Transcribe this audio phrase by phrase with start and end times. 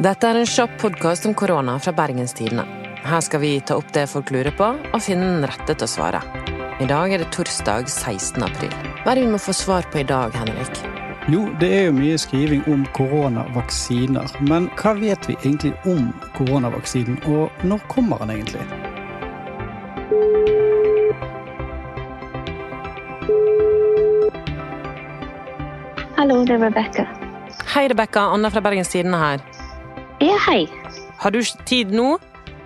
[0.00, 2.62] Dette er en kjapp podkast om korona fra Bergenstidene.
[3.04, 5.88] Her skal vi ta opp det folk lurer på, og finne den rette til å
[5.92, 6.22] svare.
[6.80, 8.40] I dag er det torsdag 16.
[8.46, 8.72] april.
[9.02, 10.80] Hva er det vi må få svar på i dag, Henrik?
[11.28, 14.32] Jo, det er jo mye skriving om koronavaksiner.
[14.48, 16.08] Men hva vet vi egentlig om
[16.38, 18.64] koronavaksinen, og når kommer den egentlig?
[26.16, 27.10] Hallo, det er Rebekka.
[27.76, 28.30] Hei, Rebekka.
[28.32, 29.49] Anna fra Bergenstidene her.
[30.20, 30.68] Ja, hei.
[31.16, 32.18] Har du tid nå?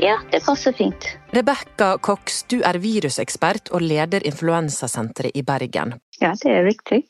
[0.00, 1.04] Ja, det passer fint.
[1.36, 5.92] Rebekka Cox, du er virusekspert og leder influensasenteret i Bergen.
[6.16, 7.02] Ja, det er riktig.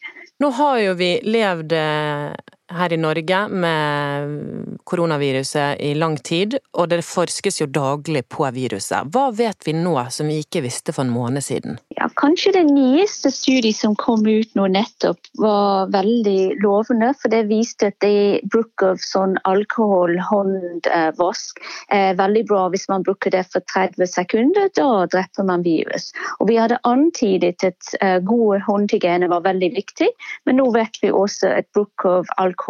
[0.42, 2.34] Nå har jo vi levd eh,
[2.76, 9.08] her i Norge med koronaviruset i lang tid, og det forskes jo daglig på viruset.
[9.14, 11.78] Hva vet vi nå som vi ikke visste for en måned siden?
[11.96, 17.46] Ja, kanskje den nyeste studien som kom ut nå nettopp var veldig lovende, for det
[17.48, 21.62] viste at det bruk av sånn alkohol, håndvask,
[21.94, 24.68] er veldig bra hvis man bruker det for 30 sekunder.
[24.76, 26.10] Da dreper man virus.
[26.40, 27.94] Og vi hadde antydet at
[28.28, 30.08] god gode håndhygiene var veldig viktig,
[30.46, 32.61] men nå vet vi også at bruk av alkohol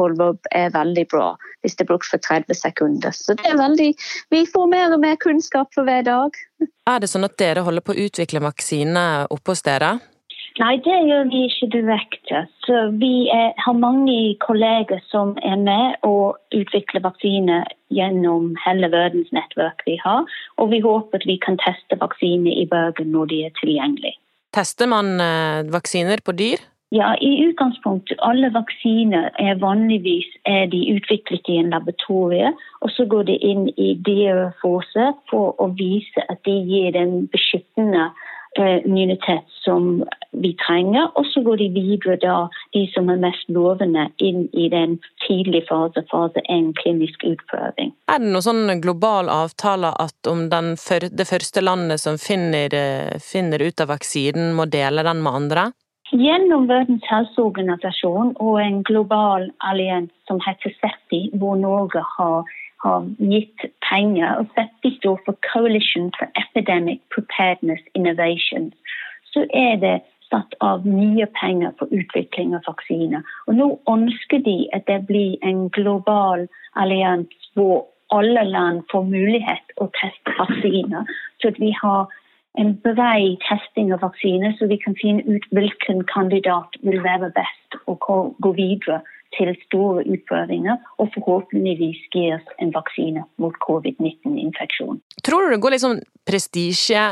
[0.50, 3.14] er veldig bra hvis det brukes for 30 sekunder.
[3.14, 3.90] Så det er veldig,
[4.34, 6.38] vi får mer og mer kunnskap for hver dag.
[6.90, 9.98] Er det sånn at dere holder på å utvikle vaksine oppe hos dere?
[10.60, 12.42] Nei, det gjør vi ikke direkte.
[12.66, 19.86] Så vi er, har mange kolleger som er med og utvikler vaksiner gjennom hele verdensnettverket
[19.88, 20.26] vi har.
[20.60, 24.18] Og vi håper at vi kan teste vaksiner i Bergen når de er tilgjengelige.
[24.52, 26.60] Tester man eh, vaksiner på dyr?
[26.94, 32.50] Ja, I utgangspunktet alle vaksiner er vanligvis er de utviklet i en laboratorie.
[32.84, 38.10] Og så går de inn i dyrefose for å vise at de gir den beskyttende
[38.60, 40.02] eh, immunitet som
[40.36, 41.08] vi trenger.
[41.16, 42.36] Og så går de videre da,
[42.76, 47.96] de som er mest lovende, inn i den tidlige fase, fase 1, klinisk utprøving.
[48.12, 50.44] Er det noen sånn global avtale at om
[50.76, 55.40] for, det første landet som finner, eh, finner ut av vaksinen, må dele den med
[55.46, 55.72] andre?
[56.12, 62.50] Gjennom Verdens helseorganisasjon og en global allianse som heter CEPI, hvor Norge har,
[62.84, 64.34] har gitt penger.
[64.42, 68.72] og CEPI står for Coalition for Epidemic Preparedness Innovation.
[69.32, 69.94] Så er det
[70.28, 73.24] satt av mye penger for utvikling av vaksiner.
[73.48, 76.44] Og nå ønsker de at det blir en global
[76.76, 81.08] allianse hvor alle land får mulighet å teste vaksiner.
[81.40, 82.12] Så vi har
[82.60, 87.78] en brei testing av vaksiner, så vi kan finne ut hvilken kandidat vil være best
[87.86, 88.04] og
[88.44, 89.00] gå videre
[89.32, 95.00] til store utprøvinger, og forhåpentligvis gi oss en vaksine mot covid-19-infeksjon.
[95.24, 97.06] Tror du det går litt sånn prestisje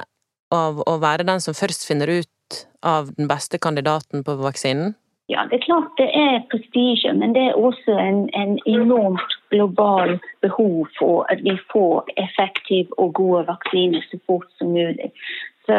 [0.52, 4.92] av å være den som først finner ut av den beste kandidaten på vaksinen?
[5.30, 10.18] Ja, det er klart det er prestisje, men det er også en, en enormt global
[10.42, 15.10] behov for at vi får effektive og gode vaksiner så fort som mulig.
[15.66, 15.76] Så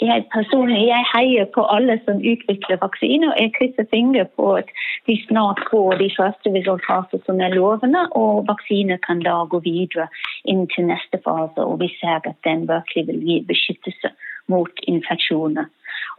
[0.00, 4.72] jeg personlig jeg heier på alle som utvikler vaksiner, og jeg krysser fingre på at
[5.06, 10.08] de snart får de første resultater som er lovende, og vaksiner kan da gå videre
[10.44, 14.10] inn til neste fase, og vi ser at den virkelig vil gi beskyttelse
[14.50, 15.70] mot infeksjoner.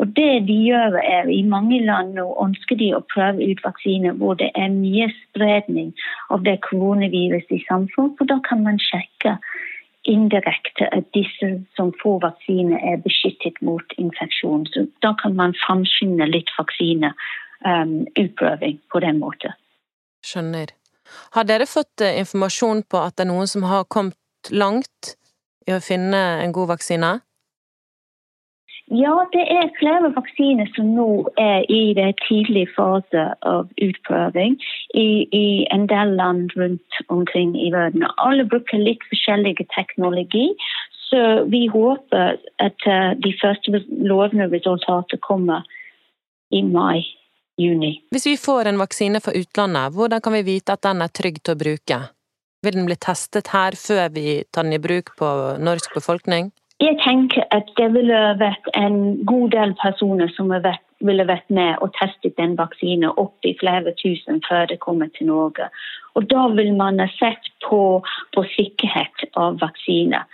[0.01, 4.13] Og det de gjør er I mange land nå ønsker de å prøve ut vaksiner
[4.19, 5.89] hvor det er mye spredning
[6.33, 8.15] av det koronaviruset i samfunnet.
[8.17, 9.31] For da kan man sjekke
[10.03, 14.65] indirekte at disse som får vaksine, er beskyttet mot infeksjon.
[14.73, 19.51] Så da kan man framskynde litt vaksineutprøving um, på den måten.
[20.25, 20.67] Skjønner.
[21.35, 24.17] Har dere fått uh, informasjon på at det er noen som har kommet
[24.51, 25.01] langt
[25.67, 27.11] i å finne en god vaksine?
[28.91, 31.07] Ja, det er flere vaksiner som nå
[31.39, 34.57] er i det tidlige fase av utprøving
[34.99, 38.03] i, i, en del land rundt omkring i verden.
[38.19, 40.49] Alle bruker litt forskjellige teknologi,
[41.07, 45.63] så vi håper at uh, de første lovende resultatene kommer
[46.51, 47.05] i mai.
[47.53, 47.99] Juni.
[48.09, 51.35] Hvis vi får en vaksine fra utlandet, hvordan kan vi vite at den er trygg
[51.37, 51.99] til å bruke?
[52.65, 55.29] Vil den bli testet her før vi tar den i bruk på
[55.61, 56.49] norsk befolkning?
[56.81, 61.93] Jeg tenker at det ville vært en god del personer som ville vært med og
[61.99, 65.69] testet den vaksinen opp i flere tusen før det kommer til Norge.
[66.15, 68.01] Og Da vil man ha sett på,
[68.33, 70.25] på sikkerhet av vaksiner.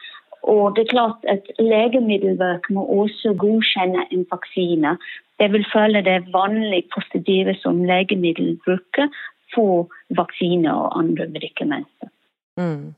[0.44, 4.96] Og det er klart at Legemiddelverket må også godkjenne en vaksine.
[5.40, 9.12] Det vil følge det vanlige prosedyret som legemiddel bruker
[9.54, 12.12] for vaksiner og andre medikamenter.
[12.58, 12.96] Mm.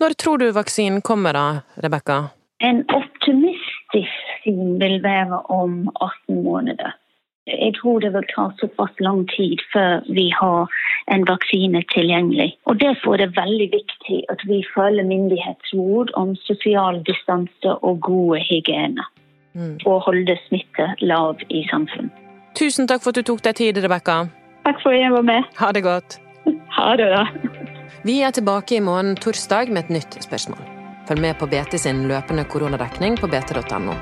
[0.00, 1.46] Når tror du vaksinen kommer da,
[1.82, 2.18] Rebekka?
[2.64, 6.94] En optimistisk syn vil være om 18 måneder.
[7.46, 10.70] Jeg tror det vil ta såpass lang tid før vi har
[11.12, 12.54] en vaksine tilgjengelig.
[12.64, 18.40] Og Derfor er det veldig viktig at vi følger myndighetsråd om sosial distanse og gode
[18.48, 19.04] hygiene.
[19.54, 19.76] Mm.
[19.86, 22.12] Og holde smitte lav i samfunnet.
[22.56, 24.24] Tusen takk for at du tok deg tid, Rebekka.
[24.64, 25.42] Takk for at jeg var med.
[25.60, 26.20] Ha det godt.
[26.74, 27.53] Ha det, da.
[28.02, 30.58] Vi er tilbake i morgen torsdag med et nytt spørsmål.
[31.08, 33.94] Følg med på BT sin løpende koronadekning på bt.no.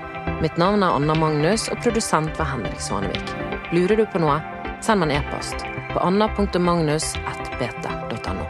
[0.42, 3.28] Mitt navn er Anna Magnus, og produsent var Henrik Svanevik.
[3.74, 4.40] Lurer du på noe,
[4.82, 5.56] send meg en e-post
[5.92, 8.41] på anna.magnus.bt.no.